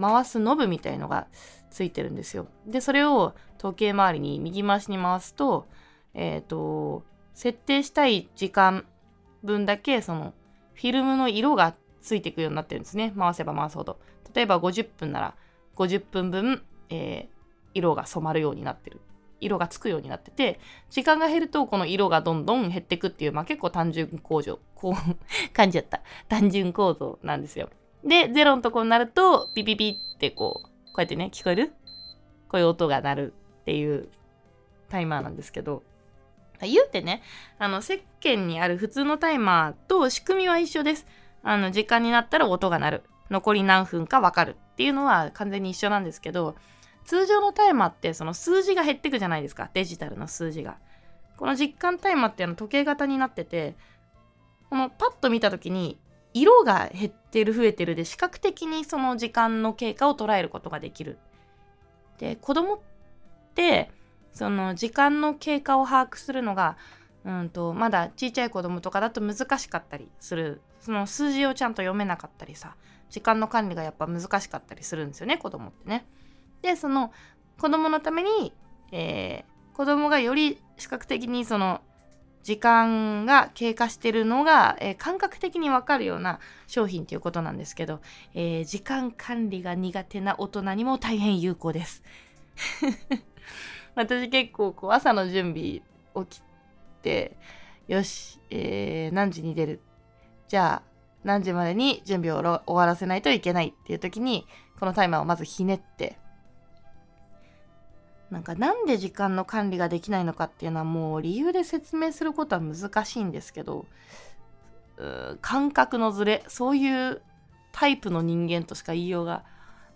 [0.00, 1.28] 回すノブみたいのが
[1.70, 2.46] ついてるんですよ。
[2.66, 5.66] で、それを時計回りに右回しに回すと、
[6.14, 7.04] えっ、ー、と、
[7.34, 8.84] 設定したい時間
[9.42, 10.34] 分だけ、その、
[10.74, 13.12] フィルムの色がついていくようになってるんですね。
[13.16, 13.98] 回せば回すほど。
[14.34, 15.34] 例えば50分なら、
[15.76, 17.28] 50分分、えー、
[17.74, 19.00] 色が染まるようになってる。
[19.40, 20.58] 色がつくようになってて、
[20.90, 24.94] 時間が減るとこの色がどんどん減っていくっていう、まあ結構単純構造、こう、
[25.54, 26.02] 感じちゃった。
[26.28, 27.68] 単純構造なんですよ。
[28.04, 31.72] で、ゼロのとこになると、ピピピってこう、うやってね、聞こえる？
[32.48, 33.32] こういう音が鳴る
[33.62, 34.08] っていう
[34.88, 35.82] タイマーなんですけど、
[36.60, 37.22] 言うてね、
[37.58, 41.06] あの、石鹸にある普通のタイマーと仕組みは一緒です。
[41.42, 43.02] あの、時間になったら音が鳴る。
[43.30, 46.56] 残り何分かわかるっていうのは完全に一緒なんですけど、
[47.04, 49.70] 通常のタイマーってその数字が減ってくじゃないですか。
[49.74, 50.78] デジタルの数字が。
[51.36, 53.76] この実感タイマーってあの時計型になってて、
[54.70, 56.00] このパッと見た時に
[56.34, 61.18] 色が減ってる増えてるで視覚的にその時間の経過を捉えることができる。
[62.18, 62.78] で、子供っ
[63.54, 63.90] て
[64.32, 66.76] その時間の経過を把握するのが
[67.24, 72.76] うんとまだちっちゃい子供とかだと難しかったりするその数字をちゃんと読めなかったりさ
[73.10, 76.06] 時間の管理がやっぱ難しかったりするんですよね子供ってね。
[76.62, 77.12] でその
[77.58, 78.52] 子供のために、
[78.92, 81.80] えー、子供がより視覚的にその
[82.42, 88.00] 時間が経過してるのが、えー、感覚的にわかるような商品ということなんですけど、
[88.34, 92.02] えー、時間管理が苦手な大人にも大変有効です。
[93.94, 95.82] 私結構こう朝の準備
[96.26, 96.42] 起き
[97.02, 97.36] て、
[97.86, 99.80] よし、えー、何時に出る？
[100.46, 100.88] じゃあ、
[101.24, 104.46] 何時までに準備を終わらせないといけないっていう時に、
[104.78, 106.18] このタイマーをまずひねって、
[108.30, 113.86] なんかなんで時間の管理ができないのかっていうのはもう理由で説明することは難しいんですけど
[115.40, 117.22] 感覚のズレそういう
[117.72, 119.44] タイプの人間としか言いようが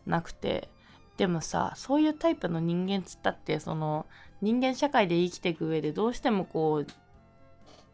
[0.07, 0.69] なくて
[1.17, 4.07] でもさそういうタイプの人間つったってその
[4.41, 6.87] 人間社会で生きていく上でどうしてもこう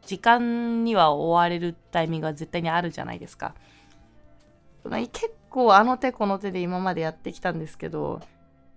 [0.07, 3.55] 時間には追われるタイミングが絶対にあるじゃないですか。
[4.85, 8.22] 結構あの手この手で今までやってきたんですけど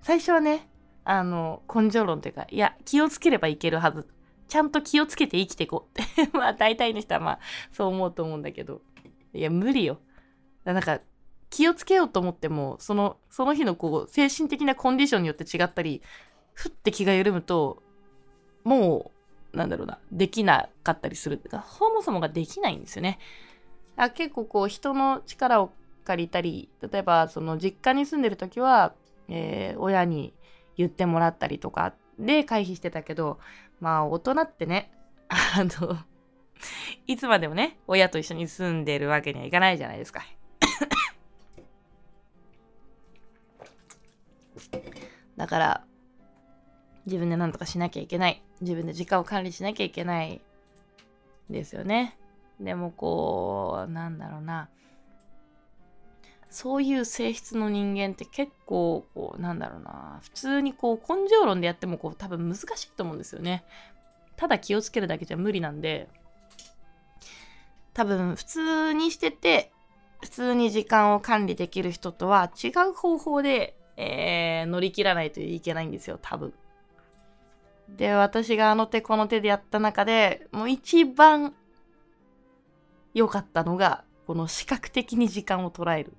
[0.02, 0.67] 最初はね
[1.04, 4.08] あの、根性論というか、いや、気をつければいけるはず。
[4.48, 7.40] ちゃんと気をつけて生きていこうって まあ、大体の人はまあ、
[7.72, 8.82] そう思うと思うんだけど。
[9.34, 10.00] いや、無理よ。
[10.66, 11.00] なんか、
[11.50, 16.02] 気をつけようと思っても、その、その日のこう、精神的なコンディションによって違ったり、
[16.54, 17.82] ふって気が緩むと、
[18.64, 19.12] も
[19.54, 21.42] う、なんだろうな、できなかったりする。
[21.78, 23.20] そもそもができないんですよね。
[23.98, 25.72] あ結構こう、人の力を
[26.04, 28.94] 借りたり、例えば、その、実家に住んでる時は、
[29.28, 30.34] えー、親に
[30.82, 33.39] 言ってもらったりとかで回避してたけど、
[33.80, 34.91] まあ大人ってね、
[35.30, 35.98] あの、
[37.08, 40.24] いつまでもね、親と一緒に住んでるわけにはいかないじゃないですか。
[45.38, 45.86] だから、
[47.06, 48.44] 自分で何とかしなきゃいけない。
[48.62, 50.41] 自分で時間を管理しなきゃいけない。
[51.50, 52.17] ですよね。
[52.60, 54.70] でもこう、なんだろうな。
[56.52, 60.20] そういう性質の人間って結構こうなんだろうな。
[60.22, 63.64] 普通にこう根性論でやってもこう多分難しいと思うんですよね。
[64.36, 66.10] ただ気をつけるだけじゃ無理なんで。
[67.94, 69.72] 多分普通にしてて
[70.22, 76.20] 普通に時間を管理できる人とは違う方法で、えー、乗り切らないといけないんですよ。
[76.22, 76.54] 多分。
[77.88, 81.54] で私があの手この手でやった中でもう一番
[83.14, 86.14] 良かったのがこの視覚的に時間を捉える。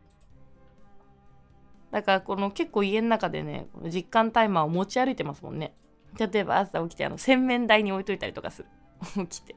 [1.93, 5.75] だからこの結構家の中でね実感タイマーを持ち歩いてますもんね。
[6.19, 8.69] 例えば朝起きてあの洗面台に置いといたりとかする。
[9.29, 9.55] 起きて。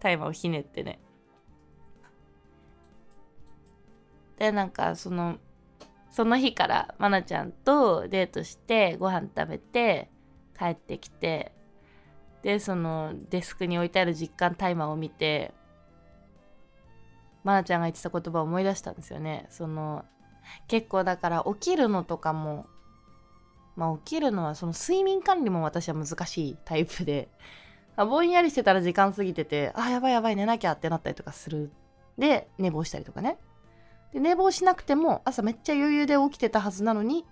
[0.00, 1.00] タイマーをひねってね。
[4.38, 5.38] でなんかその
[6.10, 10.08] その日からまなちゃんとデートしてご飯食べて
[10.56, 11.52] 帰ってきて
[12.42, 15.52] でそのデスクに置いてある実感タイマーを見て
[17.42, 19.46] まなちゃんが言ってた言葉を思い出したんですよね。
[19.50, 20.04] その
[20.66, 22.66] 結構だから起きるのとかも
[23.76, 27.28] まあ起きるのはその睡眠管理も私は難しいタイプで
[27.96, 31.70] ぼんやりしてたら時間過ぎててあやばいやばい寝なきゃってなったりとかする。
[32.16, 33.38] で寝坊したりとかね。
[34.12, 37.24] で寝坊しなくても朝めっちゃ余裕で起きてたはずなのに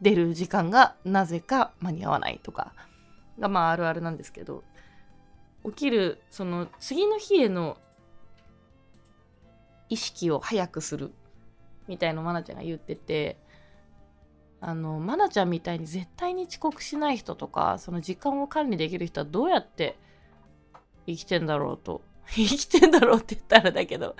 [0.00, 2.72] 出る時間がなぜか間に合わないとか。
[3.38, 4.64] がまああるあるなんですけど。
[5.64, 7.78] 起きるその次の日への
[9.88, 11.12] 意識を早くする。
[11.88, 13.38] みたいのまなちゃんが言ってて
[14.60, 19.98] あのまなちゃんみたいに絶対に遅刻しない人とかその時間を管理できる人はどうやって
[21.06, 22.02] 生きてんだろうと
[22.34, 24.16] 生きてんだろうって言ったらだけど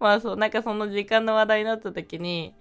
[0.00, 2.54] まあそうなんかその時間の話題になった時に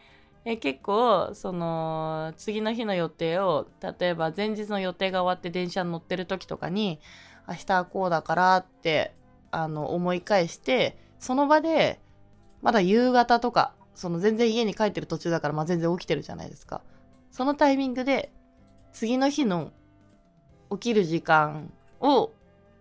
[0.44, 7.00] え結構その次の日の予定を例えば前日の予定が終わって電車に乗ってる時とかに
[7.48, 9.14] 明日はこうだからって
[9.52, 12.00] あの思い返してその場で
[12.62, 16.82] まだ夕方とかその全然家に帰ってる途中だからまあ全然起きてるじゃないですか。
[17.32, 18.32] そのタイミングで
[18.94, 19.72] 次の日の
[20.72, 22.32] 起きる時間を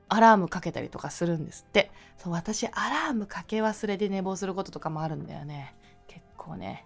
[0.08, 1.90] アラームかけたりとかするんですって。
[2.18, 5.74] そう私アラームかけ忘れで寝坊することとかもあるんだよね。
[6.06, 6.84] 結構ね。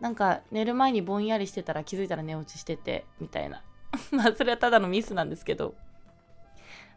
[0.00, 3.62] なんか寝る前にぼんやりしてたら気づいたら寝落ちしててみたいな。
[4.12, 5.74] まあそれはただのミスなんですけど。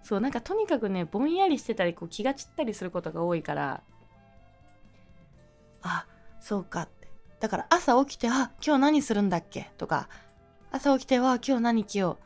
[0.03, 3.83] そうなんかとにかくねぼんやりしてたりこう気が散ったりすることが多いから
[5.83, 6.05] あ
[6.39, 7.07] そうかって。
[7.39, 9.71] だから朝起きてあ今日何するんだっけ？
[9.77, 10.09] とか
[10.71, 12.25] 朝起きては今日何着よう？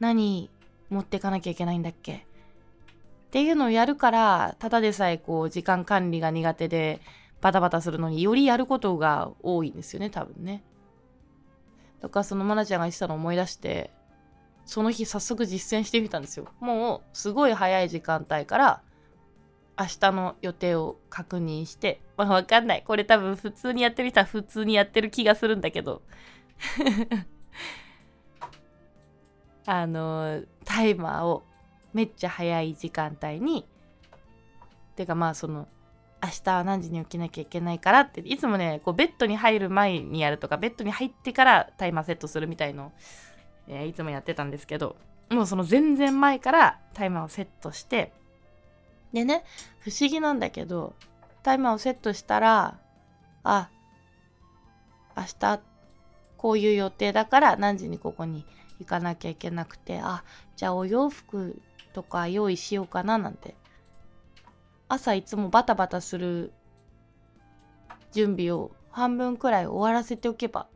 [0.00, 0.50] 何
[0.88, 2.14] 持ってかなきゃいけないんだっけ？
[2.14, 7.00] っていうのをやるからただでさえこう時間管理が苦手で
[7.42, 10.62] バタバタするのによりやることが多いんですよね多分ね。
[12.00, 13.90] だからそのまなちゃんが言ってたのを思い出して
[14.64, 16.46] その日早速実践してみたんですよ。
[16.60, 18.82] もうすごい早い時間帯から
[19.78, 22.82] 明日の予定を確認してまあわかんない。
[22.86, 26.02] これ多分普通にやってる人は普通にやってる気がするんだけど。
[29.66, 31.44] あのタイマーを
[31.92, 33.66] めっちゃ早い時間帯に
[34.96, 35.68] てかまあその
[36.22, 42.92] 明日は何時に起きなきゃいけないからっていつもねこうベッドに入る前にやるとかベッドに入ってからタイマーセットするみたいの、
[43.68, 44.96] えー、いつもやってたんですけど
[45.30, 48.12] もうその全然前からタイマーをセットして
[49.12, 49.44] でね
[49.80, 50.94] 不思議なんだけど
[51.42, 52.78] タイマーをセットしたら
[53.42, 53.70] あ
[55.16, 55.60] 明日
[56.36, 58.44] こういう予定だから何時にここに
[58.78, 60.24] 行かなきゃいけなくてあ
[60.56, 61.60] じゃあお洋服
[61.92, 63.54] とか用意しようかななんて
[64.88, 66.52] 朝いつもバタバタする
[68.12, 70.68] 準備を半分くらい終わらせておけば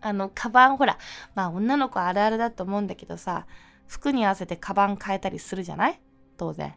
[0.00, 0.98] あのカバンほら
[1.34, 3.46] まあ女の子あるあるだと思うんだけどさ
[3.86, 6.00] 服に合わせてカバン変えたりするじゃない？
[6.36, 6.74] 当然。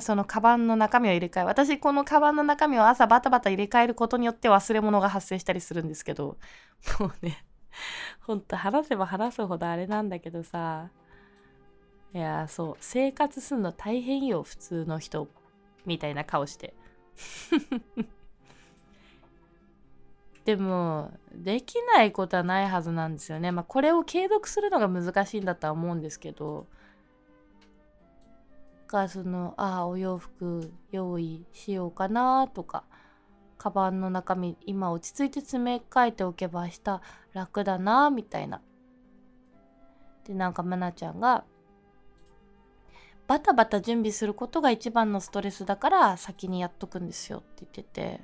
[0.00, 6.38] そのカバンの中身を入れ替え私このカバンの中身を朝バタバタ入れ替えることによって忘れ物が発生したりするんですけど
[7.00, 7.44] もうね
[8.20, 10.90] ほんと話せば話すほどあれなんだけどさ。
[12.12, 15.28] いやそう生活すんの大変よ普通の人
[15.86, 16.74] みたいな顔して。
[20.44, 23.52] でもできないことはないはずなんですよね。
[23.52, 26.66] まあこれを継続するのが難しいんだとは思うんですけど。
[28.90, 32.84] がそのああお洋服用意しようかなとか
[33.56, 37.00] カバンの中身今落ち着いて詰め替えておけば明日
[37.32, 38.60] 楽だなみたいな。
[40.26, 41.44] でなんかまなちゃんが
[43.26, 48.20] バタバタ準備することが一番のストレスだから先にやっとくんですよって言ってて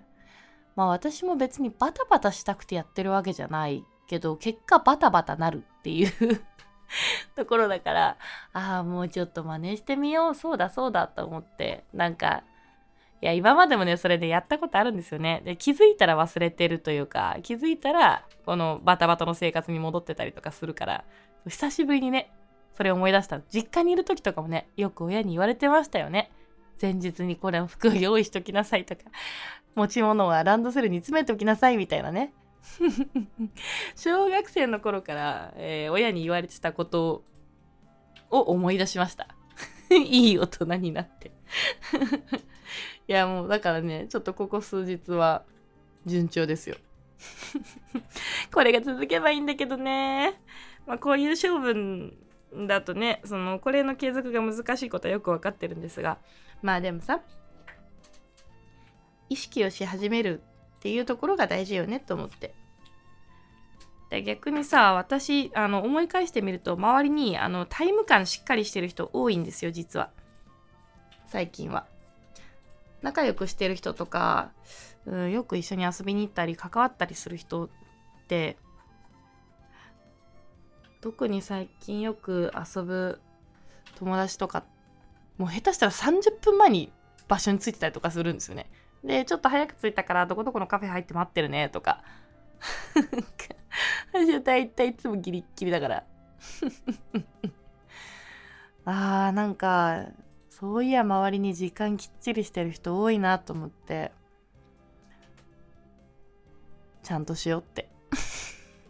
[0.75, 6.45] まあ私も別にバタバタしたくてやってるわけじゃないけど結果バタバタなるっていう
[7.35, 8.17] ところだから
[8.53, 10.35] ああもうちょっと真似してみよう。
[10.35, 11.85] そうだそうだと思って。
[11.93, 12.45] なんか
[13.23, 15.43] いや今までもねそれでやったことあるんですよね。
[15.45, 21.05] で気づいたら忘れてるというか気づいたらこのバタバタの生活に戻ってたりとかするから
[21.49, 22.31] 久しぶりにね
[22.77, 26.31] それ思い出した実家にいる時とかもねよく親に言われてましたよね。
[26.81, 29.03] 前日にこれの服を用意しときなさいとか
[29.75, 32.35] 持ち物はランドセルに詰めておきなさいみたいなね。
[33.97, 37.25] 小学生の頃から、えー、親に言われてたこと
[38.31, 39.29] を思い出しました。
[39.91, 41.31] いい大人になって。
[43.09, 45.45] いやもうだからねちょっとここ数日は
[46.05, 46.77] 順調ですよ。
[48.53, 50.41] これが続けばいいんだけどね。
[50.87, 52.17] まあこういう勝負
[52.67, 56.19] だとねそのこれの継続が難しいことはよく分かってるんですが。
[56.63, 57.21] まあでもさ
[59.29, 60.43] 意識をし始める
[60.87, 62.55] っていうところが大事よねと思って。
[64.09, 70.11] で逆にさ私あの思い返してみると周りにあのタイム感しっかりしてる人多いんですよ実は。
[71.27, 71.87] 最近は。
[73.03, 74.53] 仲良くしてる人とか、
[75.07, 77.69] うん、よく一緒に遊びに行ったり関わったりする人っ
[78.29, 78.57] て
[81.01, 83.21] 特に最近よく遊ぶ
[83.97, 84.63] 友達とか
[85.37, 86.93] もう下手したら30分前に
[87.27, 88.71] 場所に着いてたりとかするんですよね
[89.07, 92.03] でちょっと早く着いたからどこどこのカフェ入って待ってるねとか。
[94.13, 96.05] 私は大体いつもギリッギリだから。
[98.85, 100.07] あーなんか
[100.51, 104.13] そういや周りに時間きっちりしてる人多いなと思って。
[107.03, 107.89] ちゃんとしようって。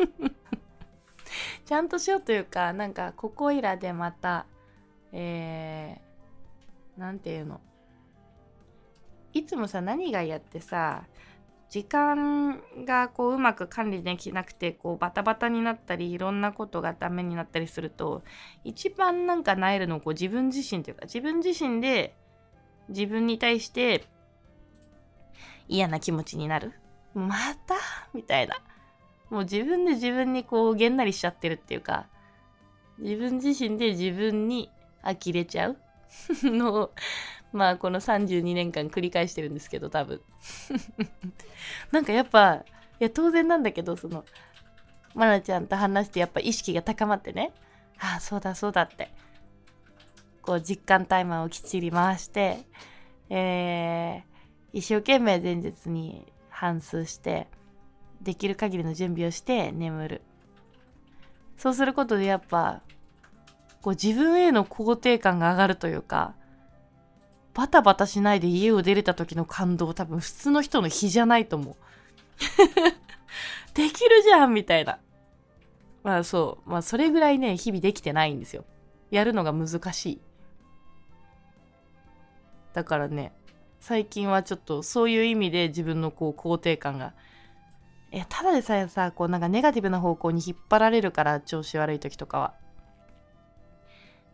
[1.67, 4.47] ちゃんとしようというかなんかここいらでまた
[5.12, 7.61] えー、なんていうの？
[9.37, 11.05] いつもさ何がやってさ
[11.68, 18.22] 時間がこううまく管理できなくてこうバタバタになったりいろんなことがダメになったりすると
[18.64, 22.14] 一番なんかなえるのこう自分自身というか自分自身で
[22.89, 24.05] 自分に対して
[25.68, 26.72] 嫌な気持ちになる。
[27.12, 27.34] ま
[27.66, 27.74] た？
[28.14, 28.57] みたいな。
[29.30, 32.07] もう自分で自分にこうげんなりしちゃってるっていうか
[33.01, 34.70] 自分自身で自分に
[35.03, 35.76] 呆れちゃう
[36.45, 36.93] の
[37.57, 40.21] まあこの32年間繰り返してるんですけど多分。
[41.91, 42.65] なんかやっぱ
[43.01, 44.25] いや当然なんだけどその
[45.15, 47.53] まなちゃんと話してやっぱ意識が高まってね。
[47.99, 49.11] ああそうだそうだって。
[50.43, 52.67] こう実感タイマーをきっちり回して
[53.29, 57.49] えー、一生懸命前日に反数して
[58.23, 60.23] できる限りの準備をして眠る。
[61.57, 62.83] そうすることでやっぱ
[63.81, 66.35] こう自分への肯定感が上がるというか
[67.57, 71.77] バタバタしないで家を出れた時の感動多分普通の人の比じゃないと思う。
[73.73, 74.99] できるじゃんみたいな。
[76.05, 76.71] まあそう。
[76.71, 78.67] まあそれぐらいね、日々できてないんですよ。
[79.11, 80.21] やるのが難しい。
[82.75, 83.33] だからね、
[83.81, 87.15] 最近はちょっとそういう意味で自分のこう肯定感が。
[88.13, 92.66] え、ただでさえさ、こうなんかネガティブな方向に引っ張られるから調子悪い時とかは。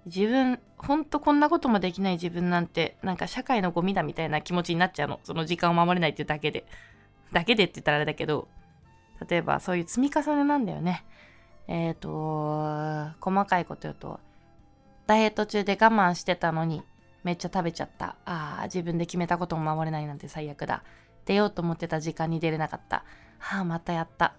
[0.06, 5.20] 自分、ほんとこんなこともできない自分なんて、なんか社会のゴミだみたいな気持ちになっちゃうの。
[5.22, 6.64] その時間を守れないっていうだけで。
[7.32, 8.48] だけでって言ったらあれだけど、
[9.28, 11.04] 例えばそういう積み重ねなんだよね。
[11.68, 14.20] えっ、ー、と、細かいこと言うと、
[15.06, 16.82] ダイエット中で我慢してたのに、
[17.22, 18.16] めっちゃ食べちゃった。
[18.24, 20.82] ああ、自分で決めたことも守れないなんて最悪だ。
[21.24, 23.04] 出ようと思ってた時間に出れなかった。
[23.38, 24.34] はあ、またやった。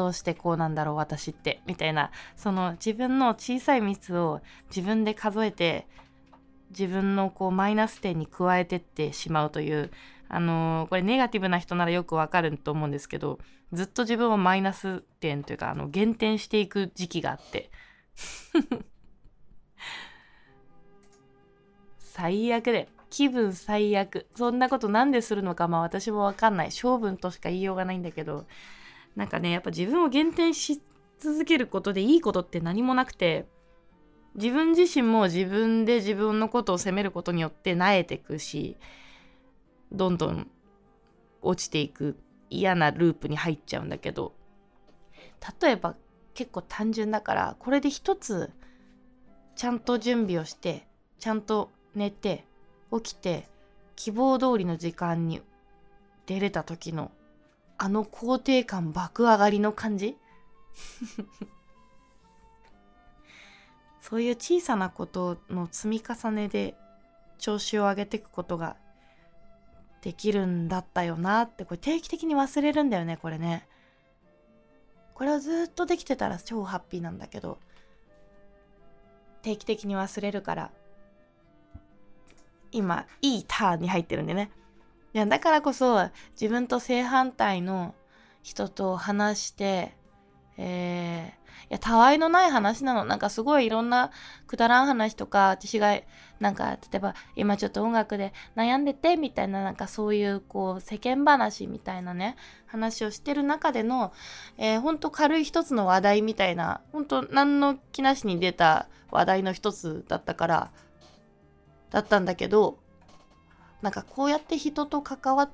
[0.00, 1.60] どうしてこうなんだろう私って。
[1.66, 2.10] みたいな。
[2.34, 4.40] その自分の小さいミスを
[4.74, 5.86] 自分で数えて
[6.70, 9.90] 自分のこうマイナス点に加えてってしまうという
[10.30, 13.40] あのー、これネガティブな人ならよくわかると思うんですけど
[13.74, 17.70] ずっと自分をマイナス点というかあの減点していく時期があって。
[21.98, 24.26] 最悪で気分最悪。
[24.34, 26.70] そんなことなんでするのかまあ私もわかんない。
[26.70, 28.46] 性分としか言いようがないんだけど。
[29.16, 30.80] なんかねやっぱ自分を減点し
[31.18, 33.46] 続けることでいいことって何もなくて
[34.34, 38.76] 自分自身も自分で自分のことを責めることによって萎えていくし
[39.92, 40.48] どんどん
[41.42, 42.16] 落ちていく
[42.48, 44.34] 嫌なループに入っちゃうんだけど
[45.60, 45.96] 例えば
[46.34, 48.50] 結構単純だからこれで一つ
[49.56, 50.86] ちゃんと準備をして
[51.18, 52.46] ちゃんと寝て
[52.92, 53.48] 起きて
[53.96, 55.42] 希望通りの時間に
[56.26, 57.10] 出れた時の
[57.82, 60.18] あの肯定感爆上がりの感じ？
[64.02, 66.76] そういう小さなことの積み重ねで
[67.38, 68.76] 調子を上げていくことが
[70.02, 73.66] できるんだったよなってこれ定期的に忘れるんだよねこれね。
[75.14, 77.58] これをずっとできてたら超ハッピーなんだけど
[79.40, 80.70] 定期的に忘れるから
[82.72, 84.50] 今いいターンに入ってるんでね。
[85.12, 87.94] いやだからこそ自分と正反対の
[88.42, 89.98] 人と話して
[90.62, 93.06] えー、いやたわいのない話なの。
[93.06, 94.10] なんかすごいいろんな
[94.46, 95.98] くだらん話とか私が
[96.38, 102.36] なんか例えば今ちょっと音楽で悩んでてみたいななんかそういうこう世間話みたいなね
[102.66, 104.12] 話をしてる中での、
[104.58, 110.72] えー、ほんと軽い一つの話題みたいなほんと何の気なしに出た話題の一つだったから
[111.88, 112.79] だったんだけど
[113.82, 115.50] なんかこうやって人と関わ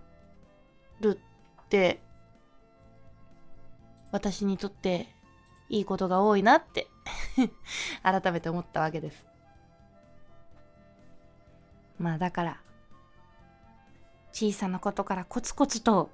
[1.01, 1.21] る
[1.65, 2.01] って
[4.11, 5.09] 私にとって
[5.69, 6.89] いいことが多いなって
[8.03, 9.27] 改めて思ったわけです。
[11.99, 12.61] まあだから
[14.33, 16.11] 小さなことからコツコツと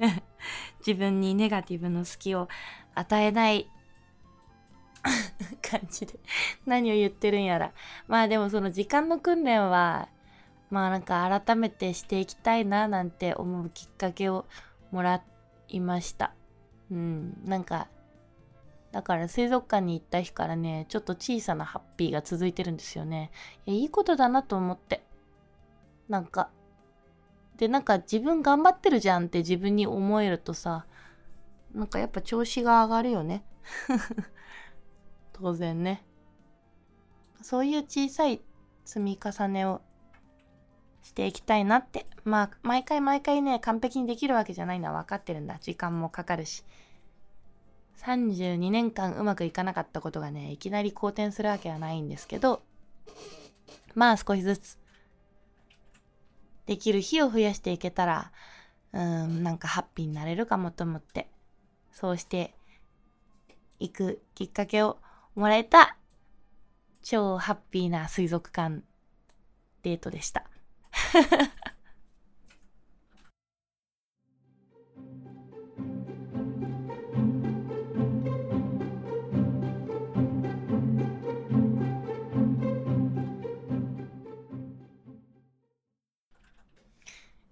[0.86, 2.48] 自分にネガティブの隙を
[2.94, 3.68] 与えない
[5.60, 6.18] 感じで
[6.66, 7.72] 何を言ってるんやら。
[8.06, 10.08] まあでもその時間の訓練は、
[10.72, 14.46] まあなんか改めてしていきたいななんて思うきっかけを
[14.90, 15.22] もら
[15.68, 16.34] いました。
[16.90, 17.88] うん、なんか、
[18.90, 23.30] だから水族館に行った日からね、ちょっと小さなハッピーが続いてるんですよね。
[23.66, 25.04] いやいいことだなと思って。
[26.08, 26.48] なんか。
[27.58, 30.86] で、なんか自分頑張ってるじゃんって自分に思えるとさ、
[31.74, 33.44] なんかやっぱ調子が上がるよね。
[35.34, 36.06] 当然ね。
[37.42, 38.40] そういう小さい
[38.86, 39.82] 積み重ねを
[41.02, 42.06] していきたいなって。
[42.24, 45.58] まあ、毎回毎回ね、完璧にできるわけじゃないのは分かってるんだ。
[45.60, 46.64] 時間もかかるし。
[47.98, 52.62] 32年間うまくいかなかったことがね、いきなり好転するわけはないんですけど、
[53.94, 54.78] まあ少しずつ、
[56.66, 58.32] できる日を増やしていけたら、
[58.92, 61.28] うん、なんかハッピーになれるかもと思って、
[61.92, 62.54] そうして
[63.78, 64.98] いくきっかけを
[65.34, 65.96] もらえた
[67.02, 68.82] 超ハッピーな水族館
[69.82, 70.51] デートでした。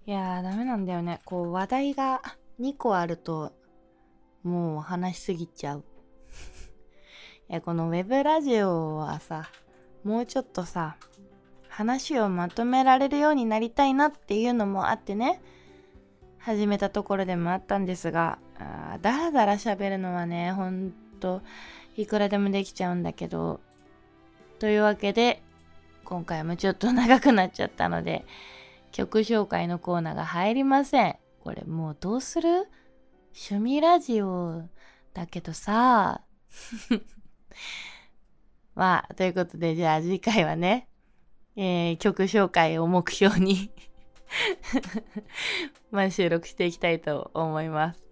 [0.07, 1.21] いやーダメなんだよね。
[1.25, 2.23] こう話題が
[2.59, 3.53] 2個あると
[4.43, 5.85] もう話しすぎちゃう。
[7.51, 9.51] いやこのウェブラジオはさ
[10.03, 10.97] もうちょっとさ
[11.81, 15.41] 話をまとめられるようになりたいなっていうのもあってね。
[16.39, 21.43] 始めたところでもあったんですがあだらだら喋るのはねほんと
[21.97, 23.61] いくらでもできちゃうんだけど。
[24.59, 25.43] というわけで
[26.05, 28.27] 今回もちょっと長くなっちゃったので
[28.93, 31.17] 曲紹介のコーナーが入りません。
[31.43, 32.69] これもうどうする？
[33.35, 34.65] 趣味ラジオ
[35.15, 36.21] だけどさ。
[38.75, 40.90] まあ、ということで、じゃあ次回はね、
[41.63, 43.71] えー、曲紹介を目標に
[45.93, 48.09] まあ収録していきたいと思います。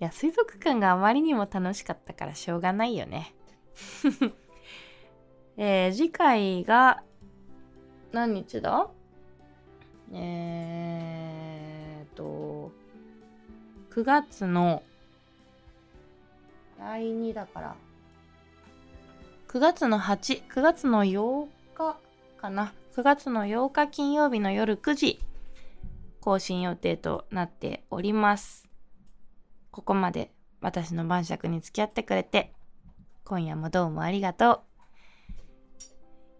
[0.00, 3.34] いや、水族館があまりにも楽しかったからしょうがないよね。
[5.58, 7.02] えー、次回が、
[8.10, 8.88] 何日だ？
[10.14, 12.72] えーと、
[13.90, 14.82] 9月の
[16.78, 17.76] 第2だから、
[19.48, 22.00] 9月の8、9月の8日
[22.40, 22.72] かな。
[22.98, 25.20] 9月の8日金曜日の夜9時、
[26.20, 28.68] 更新予定となっております。
[29.70, 32.52] ここまで私の晩酌に付き合ってくれて、
[33.24, 34.64] 今夜もどうもありがと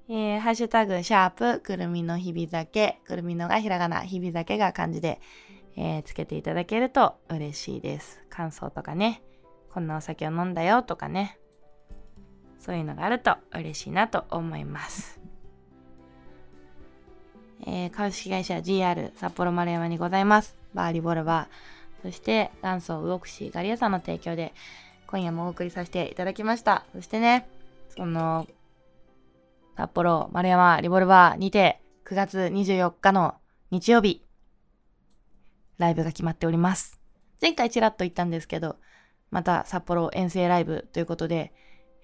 [0.09, 0.13] う。
[0.13, 5.21] えー、ハッシュタグ、シャープ、くるみの日々酒、くるみのがひらがな、日々酒が漢字で、
[5.77, 8.21] えー、つけていただけると嬉しいです。
[8.31, 9.23] 感想とかね、
[9.73, 11.39] こんなお酒を飲んだよとかね、
[12.59, 15.18] そういうのがあると嬉しいなと思います。
[17.67, 20.57] えー、株式会社 GR 札幌丸山にございます。
[20.75, 24.53] バーリボルバー、そして元祖ウオクシーガリアさんの提供で
[25.07, 26.85] 今夜もお送りさせていただきました。
[26.95, 27.49] そしてね、
[27.97, 28.47] その、
[29.77, 33.37] 札幌丸山リボルバーにて9月24日の
[33.71, 34.25] 日曜日、
[35.79, 37.01] ライブが決まっております。
[37.41, 38.77] 前回ちらっと言ったんですけど、
[39.31, 41.53] また札幌遠征ライブということで、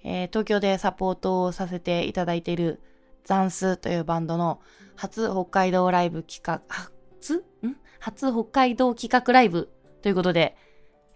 [0.05, 2.80] えー、東京でサポートをさせていただいている
[3.25, 4.61] ザンスというバンドの
[4.97, 7.77] 初北海道ライブ企画、初ん？
[7.99, 9.70] 初北海道企画ライブ
[10.03, 10.57] ということで、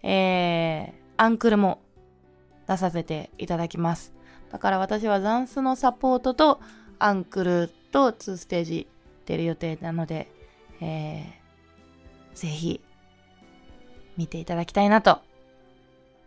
[0.01, 1.81] えー、アンクルも
[2.67, 4.13] 出させていただきます。
[4.51, 6.59] だから私はザンスのサポートと
[6.97, 8.87] アンクルと2ステージ
[9.25, 10.31] 出る予定なので、
[10.81, 12.81] えー、ぜひ
[14.17, 15.19] 見ていただきたいなと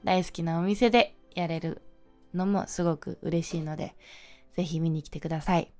[0.05, 1.83] 大好きなお店でやれる
[2.35, 3.95] のもすごく嬉しいので、
[4.55, 5.73] ぜひ見に来てください。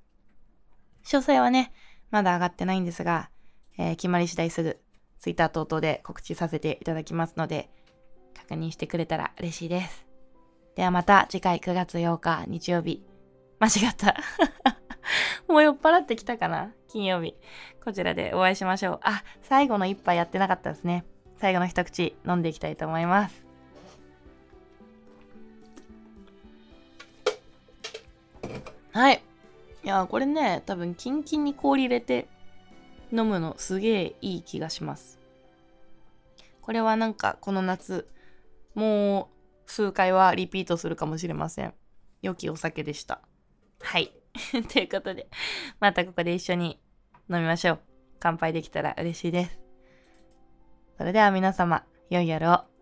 [1.05, 1.73] 詳細はね、
[2.11, 3.29] まだ上がってないんですが、
[3.77, 4.79] えー、決まり次第すぐ
[5.19, 7.69] Twitter 等々で告知させていただきますので、
[8.35, 10.05] 確認してくれたら嬉しいです。
[10.75, 13.03] ではまた次回9月8日日曜日。
[13.59, 14.15] 間違った。
[15.47, 16.73] もう酔っ払ってきたかな？
[16.87, 17.35] 金曜日。
[17.83, 18.99] こちらでお会いしましょう。
[19.03, 21.05] あ、最後の一杯やってなかったですね。
[21.37, 23.42] 最後の一口飲んでいきたいと思います。
[28.93, 29.23] はい。
[29.83, 32.27] いや、これね、多分キンキンに氷入れて
[33.11, 35.19] 飲むのすげえいい気がします。
[36.61, 38.07] これはなんかこの夏、
[38.75, 39.29] も
[39.65, 41.73] う数回はリピートするかもしれません。
[42.21, 43.21] 良きお酒でした。
[43.81, 44.13] はい。
[44.71, 45.27] ということで、
[45.79, 46.79] またここで一緒に
[47.29, 47.79] 飲みましょう。
[48.19, 49.59] 乾杯できたら嬉しいです。
[50.97, 52.72] それでは皆様、良い夜を。